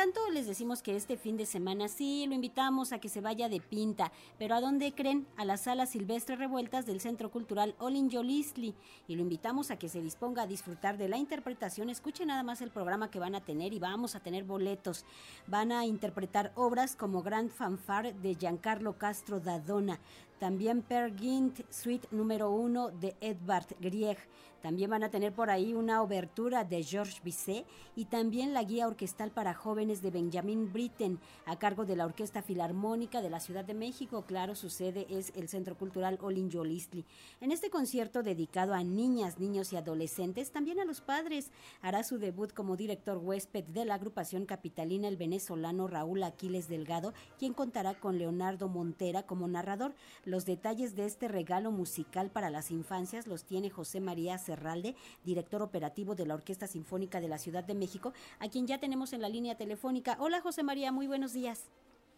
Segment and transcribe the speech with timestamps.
[0.00, 3.50] tanto, les decimos que este fin de semana sí lo invitamos a que se vaya
[3.50, 5.26] de pinta, pero ¿a dónde creen?
[5.36, 8.74] A las salas silvestres revueltas del Centro Cultural Olin Yolisli
[9.08, 11.90] y lo invitamos a que se disponga a disfrutar de la interpretación.
[11.90, 15.04] Escuche nada más el programa que van a tener y vamos a tener boletos.
[15.46, 20.00] Van a interpretar obras como Grand Fanfare de Giancarlo Castro Dadona,
[20.40, 24.16] también Per Gint, suite número uno de Edvard Grieg.
[24.62, 27.64] También van a tener por ahí una obertura de Georges Bizet
[27.96, 32.42] y también la guía orquestal para jóvenes de Benjamin Britten a cargo de la Orquesta
[32.42, 34.24] Filarmónica de la Ciudad de México.
[34.26, 37.06] Claro, su sede es el Centro Cultural Olin Yolistli.
[37.40, 42.18] En este concierto dedicado a niñas, niños y adolescentes, también a los padres, hará su
[42.18, 47.94] debut como director huésped de la agrupación capitalina el venezolano Raúl Aquiles Delgado, quien contará
[47.94, 49.94] con Leonardo Montera como narrador.
[50.30, 54.94] Los detalles de este regalo musical para las infancias los tiene José María Cerralde,
[55.24, 59.12] director operativo de la Orquesta Sinfónica de la Ciudad de México, a quien ya tenemos
[59.12, 60.16] en la línea telefónica.
[60.20, 61.64] Hola José María, muy buenos días.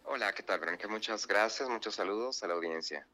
[0.05, 0.87] Hola, ¿qué tal, Verónica?
[0.87, 3.07] Muchas gracias, muchos saludos a la audiencia.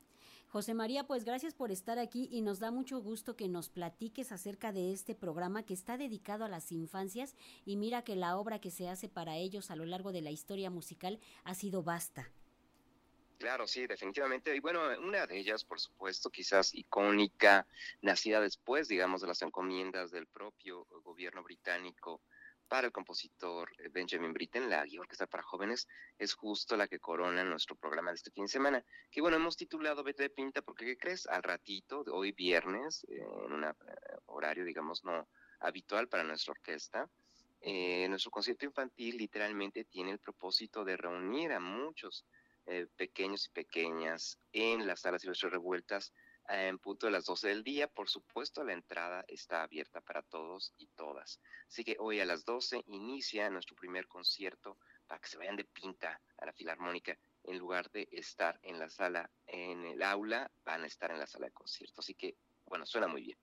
[0.50, 4.34] José María, pues gracias por estar aquí y nos da mucho gusto que nos platiques
[4.34, 7.36] acerca de este programa que está dedicado a las infancias
[7.66, 10.32] y mira que la obra que se hace para ellos a lo largo de la
[10.32, 12.30] historia musical ha sido vasta.
[13.40, 14.54] Claro, sí, definitivamente.
[14.54, 17.66] Y bueno, una de ellas, por supuesto, quizás icónica,
[18.02, 22.22] nacida después, digamos, de las encomiendas del propio gobierno británico
[22.68, 27.00] para el compositor eh, Benjamin Britten, la guía orquesta para jóvenes, es justo la que
[27.00, 30.62] corona nuestro programa de este fin de semana, que bueno, hemos titulado Vete de Pinta,
[30.62, 31.26] porque ¿qué crees?
[31.26, 33.74] Al ratito, hoy viernes, eh, en un eh,
[34.26, 35.30] horario, digamos, no
[35.62, 37.10] habitual para nuestra orquesta,
[37.62, 42.26] nuestro concierto infantil literalmente tiene el propósito de reunir a muchos
[42.70, 46.14] eh, pequeños y pequeñas en las salas silvestres revueltas
[46.48, 47.88] en punto de las 12 del día.
[47.88, 51.40] Por supuesto, la entrada está abierta para todos y todas.
[51.68, 55.66] Así que hoy a las 12 inicia nuestro primer concierto para que se vayan de
[55.66, 57.18] pinta a la Filarmónica.
[57.44, 61.26] En lugar de estar en la sala, en el aula, van a estar en la
[61.26, 62.02] sala de concierto.
[62.02, 63.38] Así que, bueno, suena muy bien.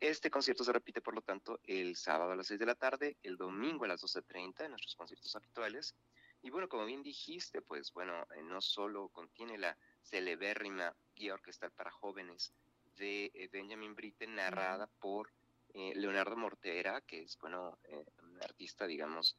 [0.00, 3.18] Este concierto se repite, por lo tanto, el sábado a las 6 de la tarde,
[3.22, 5.94] el domingo a las 12.30 en nuestros conciertos habituales
[6.42, 11.70] y bueno, como bien dijiste, pues bueno, eh, no solo contiene la celebérrima guía orquestal
[11.70, 12.52] para jóvenes
[12.96, 15.32] de eh, Benjamin Britten, narrada por
[15.72, 17.78] eh, Leonardo Mortera, que es, bueno,
[18.22, 19.36] un artista, digamos,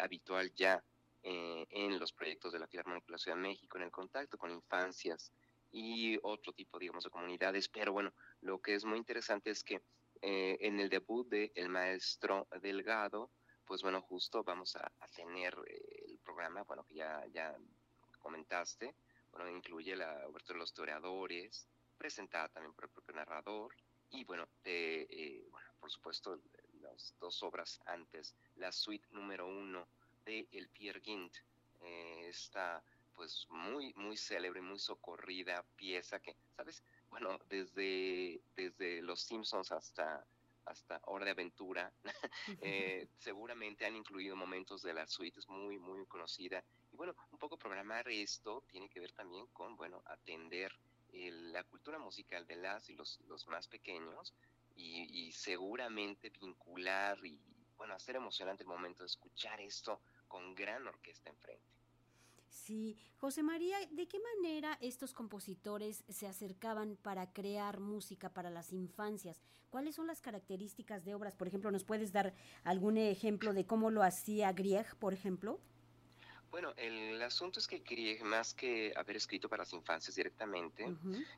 [0.00, 0.82] habitual ya
[1.22, 4.50] en los proyectos de la Filarmónica de la Ciudad de México, en el contacto con
[4.50, 5.32] infancias
[5.70, 7.68] y otro tipo, digamos, de comunidades.
[7.68, 9.80] Pero bueno, lo que es muy interesante es que
[10.22, 13.30] en el debut de El Maestro Delgado,
[13.66, 15.56] pues bueno, justo vamos a, tener
[16.36, 17.56] programa, bueno, que ya, ya
[18.18, 18.94] comentaste,
[19.32, 21.66] bueno, incluye la obertura de los toreadores,
[21.96, 23.74] presentada también por el propio narrador,
[24.10, 26.38] y bueno, eh, bueno por supuesto,
[26.82, 29.88] las dos obras antes, la suite número uno
[30.26, 31.34] de El Pierre Gint,
[31.80, 32.82] eh, esta
[33.14, 36.82] pues muy, muy célebre, muy socorrida pieza que, ¿sabes?
[37.08, 40.22] Bueno, desde, desde Los Simpsons hasta
[40.66, 41.92] hasta Hora de Aventura,
[42.60, 46.62] eh, seguramente han incluido momentos de la suite, es muy, muy conocida.
[46.92, 50.72] Y bueno, un poco programar esto tiene que ver también con, bueno, atender
[51.12, 54.34] la cultura musical de las y los, los más pequeños
[54.76, 57.40] y, seguramente vincular y,
[57.76, 61.75] bueno, hacer emocionante el momento de escuchar esto con gran orquesta enfrente.
[62.56, 68.72] Sí, José María, ¿de qué manera estos compositores se acercaban para crear música para las
[68.72, 69.42] infancias?
[69.68, 71.36] ¿Cuáles son las características de obras?
[71.36, 72.34] Por ejemplo, ¿nos puedes dar
[72.64, 75.60] algún ejemplo de cómo lo hacía Grieg, por ejemplo?
[76.50, 80.86] Bueno, el asunto es que Grieg, más que haber escrito para las infancias directamente,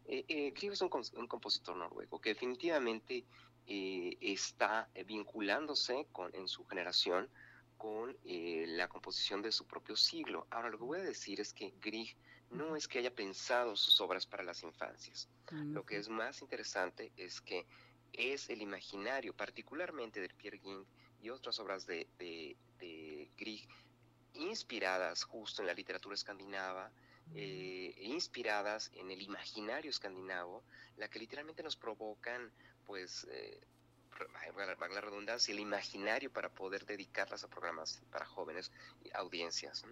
[0.06, 3.25] eh, eh, Grieg es un, compositor noruego que definitivamente
[3.67, 7.29] eh, está vinculándose con, en su generación
[7.78, 10.47] con eh, la composición de su propio siglo.
[10.50, 12.15] Ahora, lo que voy a decir es que Grieg
[12.50, 15.28] no es que haya pensado sus obras para las infancias.
[15.50, 17.67] Lo que es más interesante es que
[18.12, 20.84] es el imaginario, particularmente de Pierre Ging
[21.22, 23.69] y otras obras de, de, Grieg,
[24.34, 26.91] inspiradas justo en la literatura escandinava,
[27.35, 30.64] eh, e inspiradas en el imaginario escandinavo,
[30.97, 32.50] la que literalmente nos provocan,
[32.87, 33.61] pues, eh,
[34.79, 38.73] valga la redundancia, el imaginario para poder dedicarlas a programas para jóvenes
[39.05, 39.85] y audiencias.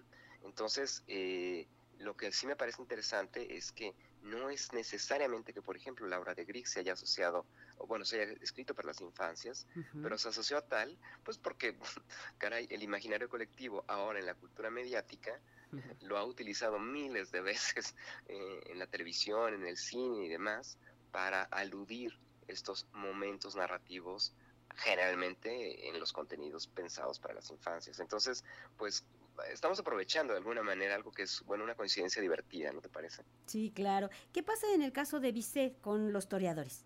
[0.43, 1.67] Entonces, eh,
[1.99, 6.19] lo que sí me parece interesante es que no es necesariamente que, por ejemplo, la
[6.19, 7.46] obra de Grieg se haya asociado,
[7.78, 9.67] o bueno, se haya escrito para las infancias,
[10.02, 11.76] pero se asoció a tal, pues porque,
[12.38, 15.40] caray, el imaginario colectivo ahora en la cultura mediática
[16.02, 17.94] lo ha utilizado miles de veces
[18.28, 20.78] eh, en la televisión, en el cine y demás,
[21.12, 24.32] para aludir estos momentos narrativos
[24.75, 27.98] generalmente en los contenidos pensados para las infancias.
[28.00, 28.44] Entonces,
[28.76, 29.04] pues
[29.50, 33.22] estamos aprovechando de alguna manera algo que es, bueno, una coincidencia divertida, ¿no te parece?
[33.46, 34.10] Sí, claro.
[34.32, 36.84] ¿Qué pasa en el caso de Bizet con los toreadores?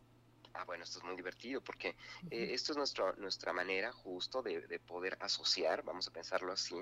[0.55, 1.97] Ah, bueno, esto es muy divertido porque
[2.31, 6.77] eh, esto es nuestro, nuestra manera justo de, poder asociar, vamos a pensarlo así,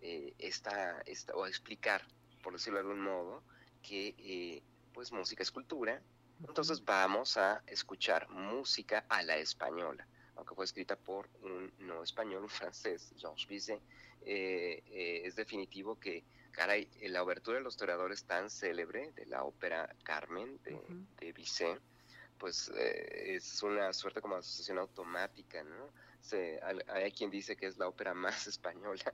[0.00, 2.06] eh, esta, esta, o explicar,
[2.42, 3.42] por decirlo de algún modo,
[3.82, 6.00] que eh, pues música es cultura,
[6.46, 10.06] entonces vamos a escuchar música a la española,
[10.36, 13.80] aunque fue escrita por un no español, un francés, Georges Bizet,
[14.20, 20.60] es definitivo que, caray, la obertura de los toreadores tan célebre de la ópera Carmen
[20.64, 20.78] de,
[21.20, 21.80] de Bizet,
[22.38, 25.90] pues eh, es una suerte como asociación automática, ¿no?
[26.20, 29.12] Se, hay quien dice que es la ópera más española,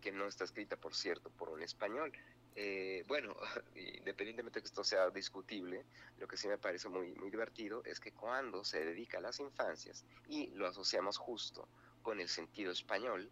[0.00, 2.12] que no está escrita, por cierto, por un español.
[2.60, 3.36] Eh, bueno,
[3.76, 5.84] independientemente de que esto sea discutible,
[6.18, 9.38] lo que sí me parece muy, muy divertido es que cuando se dedica a las
[9.38, 11.68] infancias y lo asociamos justo
[12.02, 13.30] con el sentido español,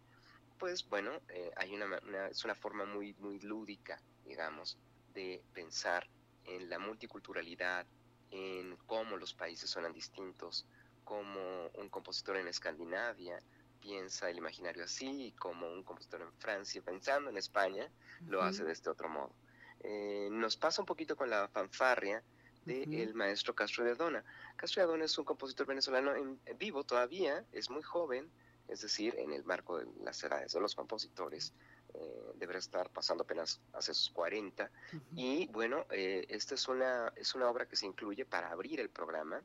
[0.57, 1.97] pues bueno, eh, hay una,
[2.29, 4.77] es una forma muy, muy lúdica, digamos,
[5.13, 6.07] de pensar
[6.45, 7.85] en la multiculturalidad,
[8.31, 10.65] en cómo los países suenan distintos,
[11.03, 13.41] cómo un compositor en Escandinavia
[13.87, 17.89] piensa el imaginario así y como un compositor en Francia pensando en España
[18.27, 19.31] lo hace de este otro modo.
[19.79, 22.21] Eh, nos pasa un poquito con la fanfarria
[22.65, 24.25] del maestro Castro de Adona.
[24.57, 28.29] Castro de Adona es un compositor venezolano en, vivo todavía, es muy joven,
[28.67, 31.53] es decir, en el marco de las edades de los compositores,
[31.93, 34.69] eh, deberá estar pasando apenas hace sus 40.
[35.15, 38.89] Y bueno, eh, esta es una, es una obra que se incluye para abrir el
[38.89, 39.41] programa.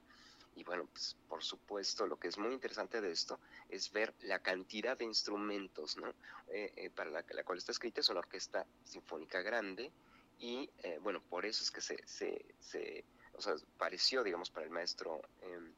[0.54, 4.40] Y bueno, pues, por supuesto, lo que es muy interesante de esto es ver la
[4.40, 6.10] cantidad de instrumentos, ¿no?
[6.48, 9.90] Eh, eh, para la, la, cual está escrita es una orquesta sinfónica grande
[10.38, 10.68] y
[11.00, 13.04] bueno, por eso es que se, se, se
[13.34, 15.72] o sea, pareció, digamos, para el maestro em,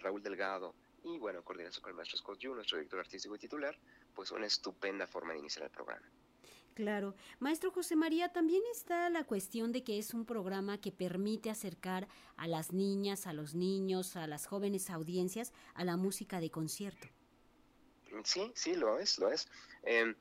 [0.00, 3.76] Raúl Delgado y bueno, coordinación con el maestro Scott Yu, nuestro director artístico y titular,
[4.14, 6.06] pues una estupenda forma de iniciar el programa.
[6.74, 7.14] Claro.
[7.38, 12.08] Maestro José María, también está la cuestión de que es un programa que permite acercar
[12.36, 17.08] a las niñas, a los niños, a las jóvenes audiencias a la música de concierto.
[18.24, 19.48] Sí, sí, lo es, lo es.
[19.82, 20.14] Em,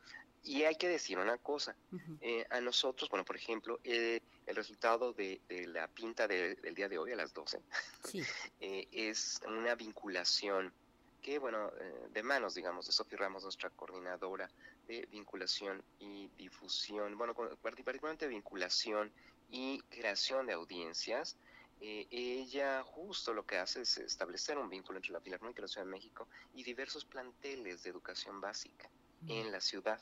[0.43, 1.75] y hay que decir una cosa,
[2.19, 6.97] eh, a nosotros, bueno, por ejemplo, eh, el resultado de, la pinta del día de
[6.97, 7.59] hoy a las 12
[8.59, 10.73] eh, es una vinculación
[11.21, 11.71] que, bueno,
[12.11, 14.49] de manos, digamos, de Sofía Ramos, nuestra coordinadora
[14.91, 19.09] de vinculación y difusión, bueno, particularmente vinculación
[19.49, 21.37] y creación de audiencias,
[21.79, 25.85] ella justo lo que hace es establecer un vínculo entre la Filarmónica de la Ciudad
[25.85, 28.89] de México y diversos planteles de educación básica
[29.27, 29.99] en la ciudad.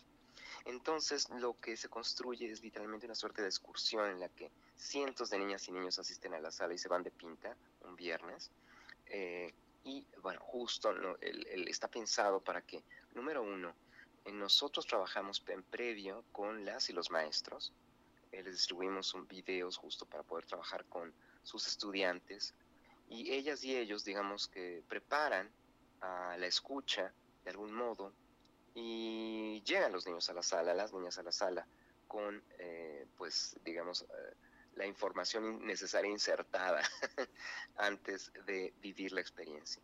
[0.65, 5.29] Entonces lo que se construye es literalmente una suerte de excursión en la que cientos
[5.29, 8.51] de niñas y niños asisten a la sala y se van de pinta un viernes.
[9.05, 9.53] Eh,
[9.83, 12.83] y bueno, justo está pensado para que,
[13.13, 13.73] número uno,
[14.25, 17.73] nosotros trabajamos en previo con las y los maestros.
[18.31, 21.13] Eh, les distribuimos videos justo para poder trabajar con
[21.43, 22.53] sus estudiantes.
[23.09, 25.49] Y ellas y ellos, digamos que preparan
[26.01, 27.11] a la escucha
[27.43, 28.13] de algún modo
[28.75, 31.65] y llegan los niños a la sala, las niñas a la sala,
[32.07, 34.33] con, eh, pues, digamos, eh,
[34.75, 36.81] la información necesaria insertada
[37.77, 39.81] antes de vivir la experiencia.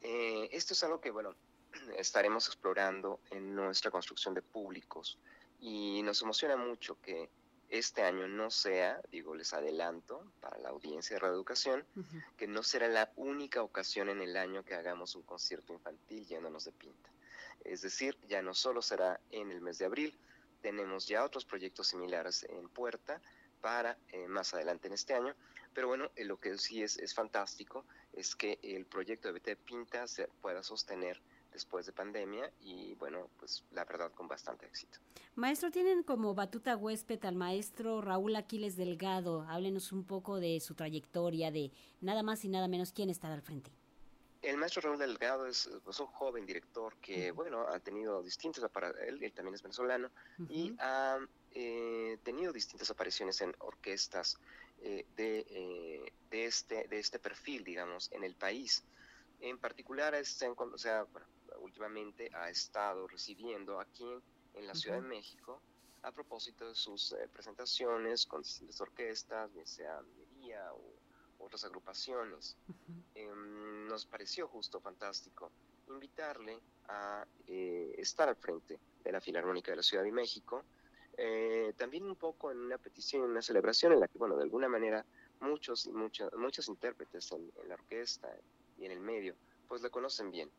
[0.00, 1.34] Eh, esto es algo que, bueno,
[1.96, 5.18] estaremos explorando en nuestra construcción de públicos.
[5.60, 7.28] Y nos emociona mucho que
[7.68, 11.84] este año no sea, digo, les adelanto para la audiencia de reeducación,
[12.36, 16.64] que no será la única ocasión en el año que hagamos un concierto infantil yéndonos
[16.64, 17.10] de pinta.
[17.64, 20.18] Es decir, ya no solo será en el mes de abril,
[20.62, 23.20] tenemos ya otros proyectos similares en puerta
[23.60, 25.34] para eh, más adelante en este año,
[25.74, 29.60] pero bueno, eh, lo que sí es, es fantástico es que el proyecto de BT
[29.64, 31.20] Pinta se pueda sostener
[31.58, 34.98] después de pandemia y bueno, pues la verdad con bastante éxito.
[35.34, 39.42] Maestro, tienen como batuta huésped al maestro Raúl Aquiles Delgado.
[39.48, 43.42] Háblenos un poco de su trayectoria, de nada más y nada menos quién estará al
[43.42, 43.72] frente.
[44.40, 49.20] El maestro Raúl Delgado es pues, un joven director que, bueno, ha tenido distintas apariciones,
[49.20, 50.10] él, también es venezolano,
[50.48, 51.18] y ha
[51.52, 54.38] eh, tenido distintas apariciones en orquestas
[54.80, 58.84] eh, de, eh, de, este, de este perfil, digamos, en el país.
[59.40, 61.06] En particular, este, o sea,
[61.60, 64.08] últimamente ha estado recibiendo aquí
[64.54, 65.60] en la Ciudad de México
[66.02, 70.98] a propósito de sus presentaciones con distintas orquestas, bien sea minería o
[71.38, 72.56] otras agrupaciones.
[73.14, 75.50] Em, nos pareció justo fantástico
[75.88, 80.64] invitarle a eh, estar al frente de la Filarmónica de la Ciudad de México,
[81.16, 84.44] eh, también un poco en una petición, en una celebración en la que, bueno, de
[84.44, 85.04] alguna manera
[85.40, 88.28] muchos y muchas, muchos intérpretes en, la orquesta
[88.78, 89.34] y en el medio,
[89.66, 90.50] pues le conocen bien.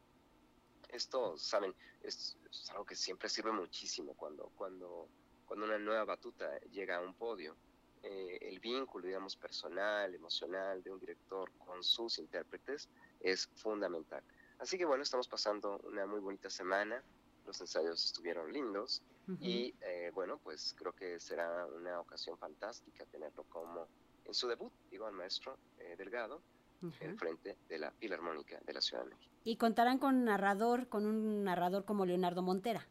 [0.89, 2.37] Esto, saben, es,
[2.71, 5.07] algo que siempre sirve muchísimo cuando, cuando,
[5.45, 7.55] cuando una nueva batuta llega a un podio.
[8.01, 12.87] Eh, el vínculo, digamos, personal, emocional de un director con sus intérpretes
[13.19, 14.23] es fundamental.
[14.59, 17.03] Así que bueno, estamos pasando una muy bonita semana,
[17.45, 19.01] los ensayos estuvieron lindos
[19.39, 23.87] y eh, bueno, pues creo que será una ocasión fantástica tenerlo como
[24.25, 26.41] en su debut, digo, al maestro eh, Delgado,
[26.81, 29.35] en frente de la Filarmónica de la Ciudad de México.
[29.43, 32.87] Y contarán con un narrador, con un narrador como Leonardo Montera.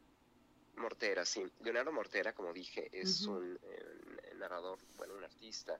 [0.76, 1.45] Mortera, sí.
[1.62, 5.78] Leonardo Mortera, como dije, es un eh, narrador, bueno, un artista.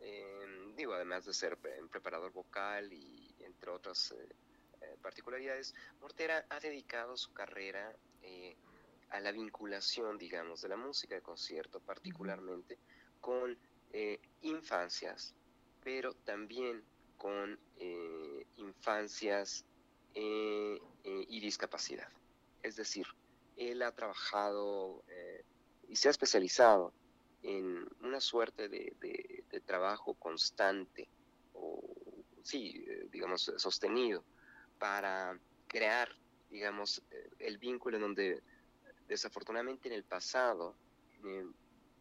[0.00, 1.56] Eh, digo, además de ser
[1.90, 4.14] preparador vocal y entre otras
[5.00, 7.94] particularidades, Mortera ha dedicado su carrera
[9.10, 12.78] a la vinculación, digamos, de la música de concierto, particularmente
[13.20, 13.56] con
[14.40, 15.34] infancias,
[15.84, 16.82] pero también
[17.22, 19.64] con eh, infancias
[20.12, 22.08] eh, eh, y discapacidad.
[22.64, 23.06] Es decir,
[23.56, 25.04] él ha trabajado
[25.88, 26.92] y se ha especializado
[27.44, 31.08] en una suerte de, trabajo constante
[31.54, 31.80] o,
[32.42, 34.24] sí, digamos, sostenido
[34.80, 35.38] para
[35.68, 36.08] crear,
[36.50, 37.02] digamos,
[37.38, 38.42] el vínculo en donde
[39.06, 40.74] desafortunadamente en el pasado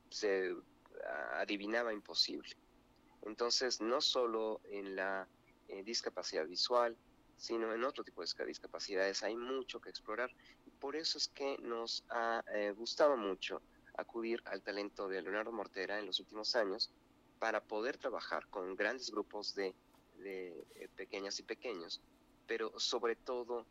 [0.09, 0.55] se
[1.35, 2.55] adivinaba imposible.
[3.23, 5.27] Entonces, no solo en la
[5.67, 6.97] eh, discapacidad visual,
[7.37, 10.31] sino en otro tipo de discapacidades hay mucho que explorar.
[10.79, 13.61] Por eso es que nos ha eh, gustado mucho
[13.95, 16.91] acudir al talento de Leonardo Mortera en los últimos años
[17.39, 19.73] para poder trabajar con grandes grupos de,
[20.23, 22.01] eh, pequeñas y pequeños,
[22.47, 23.65] pero sobre todo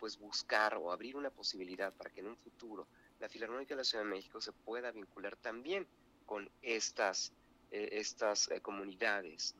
[0.00, 2.88] pues buscar o abrir una posibilidad para que en un futuro
[3.20, 5.86] la Filarmónica de la Ciudad de México se pueda vincular también
[6.24, 7.32] con estas
[7.70, 9.54] eh, estas eh, comunidades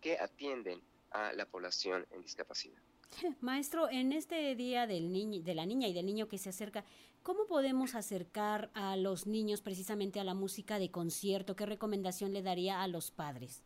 [0.00, 2.78] que atienden a la población en discapacidad.
[3.40, 6.84] Maestro, en este día del niño, de la niña y del niño que se acerca,
[7.22, 11.56] ¿cómo podemos acercar a los niños precisamente a la música de concierto?
[11.56, 13.62] ¿Qué recomendación le daría a los padres?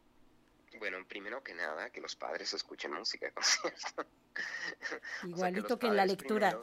[0.78, 4.04] Bueno, primero que nada, que los padres escuchen música de concierto.
[5.26, 6.60] Igualito que, en la lectura.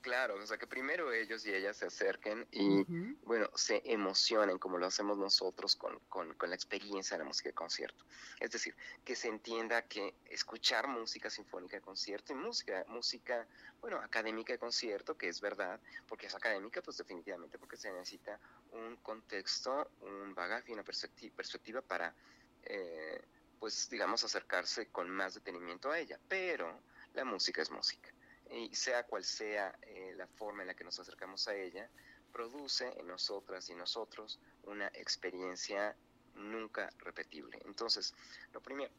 [0.00, 2.84] Claro, o sea, que primero ellos y ellas se acerquen y,
[3.24, 7.54] bueno, se emocionen como lo hacemos nosotros con, con, la experiencia de la música de
[7.54, 8.06] concierto.
[8.40, 13.46] Es decir, que se entienda que escuchar música sinfónica de concierto y música, música,
[13.82, 15.78] bueno, académica de concierto, que es verdad,
[16.08, 18.40] porque es académica, pues definitivamente porque se necesita
[18.72, 22.14] un contexto, un bagaje y una perspectiva, perspectiva para,
[22.62, 23.20] eh,
[23.58, 26.18] pues, digamos, acercarse con más detenimiento a ella.
[26.26, 26.80] Pero
[27.12, 28.10] la música es música
[28.50, 31.88] y sea cual sea eh, la forma en la que nos acercamos a ella,
[32.32, 35.96] produce en nosotras y nosotros una experiencia
[36.34, 37.60] nunca repetible.
[37.64, 38.14] Entonces,
[38.52, 38.92] lo primero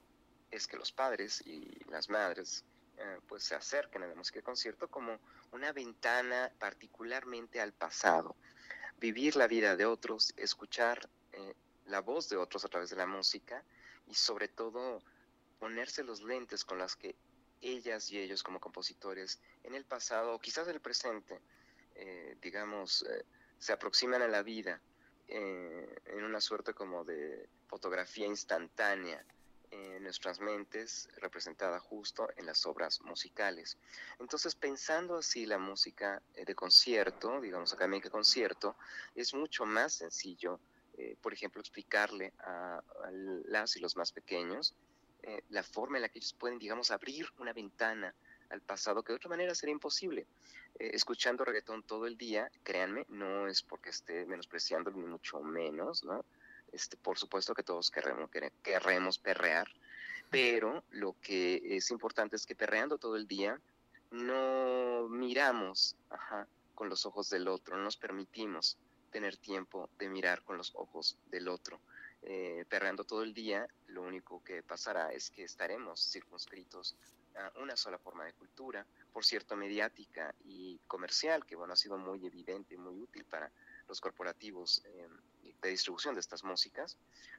[0.49, 2.63] es que los padres y las madres
[2.97, 5.19] eh, pues se acerquen a la música de concierto como
[5.51, 8.35] una ventana particularmente al pasado,
[8.99, 11.55] vivir la vida de otros, escuchar eh,
[11.87, 13.63] la voz de otros a través de la música
[14.07, 15.01] y sobre todo
[15.59, 17.15] ponerse los lentes con las que
[17.61, 21.39] ellas y ellos como compositores en el pasado o quizás en el presente,
[21.95, 23.25] eh, digamos, eh,
[23.59, 24.81] se aproximan a la vida
[25.27, 29.23] eh, en una suerte como de fotografía instantánea
[29.69, 33.77] en nuestras mentes, representada justo en las obras musicales.
[34.19, 38.75] Entonces, pensando así la música de concierto, digamos académica de concierto,
[39.15, 40.59] es mucho más sencillo,
[41.21, 42.83] por ejemplo, explicarle a
[43.45, 44.75] las y los más pequeños
[45.23, 48.13] eh, la forma en la que ellos pueden, digamos, abrir una ventana
[48.49, 50.25] al pasado que de otra manera sería imposible.
[50.79, 56.03] Eh, escuchando reggaetón todo el día, créanme, no es porque esté menospreciando ni mucho menos,
[56.03, 56.25] ¿no?
[56.71, 58.29] Este, por supuesto que todos querremos,
[58.63, 59.67] querremos perrear,
[60.29, 63.59] pero lo que es importante es que perreando todo el día
[64.09, 65.97] no miramos
[66.73, 68.77] con los ojos del otro, no nos permitimos
[69.11, 71.81] tener tiempo de mirar con los ojos del otro
[72.23, 76.95] eh, perreando todo el día, lo único que pasará es que estaremos circunscritos
[77.35, 81.97] a una sola forma de cultura, por cierto, mediática y comercial, que bueno, ha sido
[81.97, 83.51] muy evidente y muy útil para
[83.87, 85.07] los corporativos eh,
[85.61, 86.97] de distribución de estas músicas,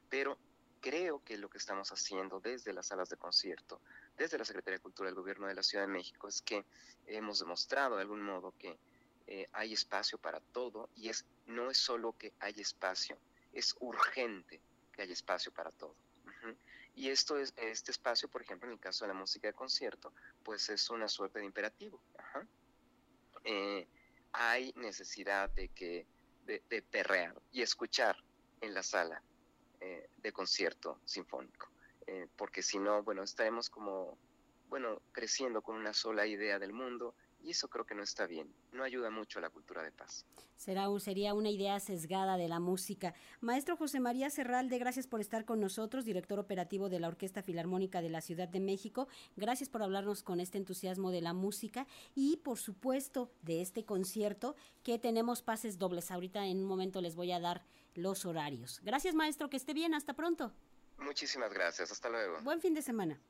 [0.09, 0.37] pero
[0.81, 3.81] creo que lo que estamos haciendo desde las salas de concierto,
[4.17, 6.65] desde la Secretaría de Cultura del Gobierno de la Ciudad de México, es que
[7.07, 8.79] hemos demostrado de algún modo que
[9.29, 13.17] eh, hay espacio para todo y es no es solo que hay espacio,
[13.53, 14.61] es urgente
[14.93, 15.95] que haya espacio para todo.
[16.95, 20.13] Y esto es, este espacio, por ejemplo, en el caso de la música de concierto,
[20.43, 22.03] pues es una suerte de imperativo.
[23.45, 23.87] Eh,
[24.33, 26.07] hay necesidad de que
[26.45, 28.17] de, perrear y escuchar
[28.61, 29.23] en la sala
[29.81, 31.69] eh, de concierto sinfónico,
[32.07, 34.19] eh, porque si no, bueno, estaremos como,
[34.69, 38.55] bueno, creciendo con una sola idea del mundo Y eso creo que no está bien,
[38.73, 40.25] no ayuda mucho a la cultura de paz.
[40.57, 43.15] Será, sería una idea sesgada de la música.
[43.41, 48.01] Maestro José María Serralde, gracias por estar con nosotros, director operativo de la Orquesta Filarmónica
[48.01, 49.09] de la Ciudad de México.
[49.37, 54.55] Gracias por hablarnos con este entusiasmo de la música y, por supuesto, de este concierto
[54.85, 56.13] que tenemos pases dobles.
[56.13, 58.81] Ahorita en un momento les voy a dar los horarios.
[58.85, 60.53] Gracias, maestro, que esté bien, hasta pronto.
[60.99, 62.41] Muchísimas gracias, hasta luego.
[62.43, 63.21] Buen fin de semana.